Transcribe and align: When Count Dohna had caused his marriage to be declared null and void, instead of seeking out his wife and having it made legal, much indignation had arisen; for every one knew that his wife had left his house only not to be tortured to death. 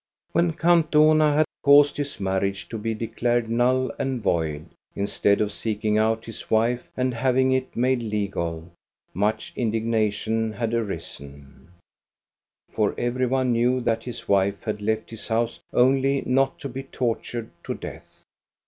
When 0.31 0.53
Count 0.53 0.89
Dohna 0.89 1.35
had 1.35 1.45
caused 1.61 1.97
his 1.97 2.19
marriage 2.19 2.67
to 2.69 2.79
be 2.79 2.95
declared 2.95 3.51
null 3.51 3.91
and 3.99 4.19
void, 4.19 4.69
instead 4.95 5.39
of 5.41 5.51
seeking 5.51 5.99
out 5.99 6.25
his 6.25 6.49
wife 6.49 6.89
and 6.97 7.13
having 7.13 7.51
it 7.51 7.75
made 7.75 8.01
legal, 8.01 8.71
much 9.13 9.53
indignation 9.55 10.53
had 10.53 10.73
arisen; 10.73 11.73
for 12.71 12.95
every 12.97 13.27
one 13.27 13.51
knew 13.51 13.79
that 13.81 14.05
his 14.05 14.27
wife 14.27 14.63
had 14.63 14.81
left 14.81 15.11
his 15.11 15.27
house 15.27 15.59
only 15.71 16.23
not 16.25 16.57
to 16.61 16.67
be 16.67 16.81
tortured 16.81 17.51
to 17.63 17.75
death. 17.75 18.23